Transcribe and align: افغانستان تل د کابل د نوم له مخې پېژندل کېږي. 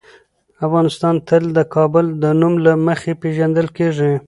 افغانستان 0.67 1.15
تل 1.27 1.43
د 1.57 1.59
کابل 1.75 2.05
د 2.21 2.25
نوم 2.39 2.53
له 2.65 2.73
مخې 2.87 3.11
پېژندل 3.21 3.67
کېږي. 3.77 4.13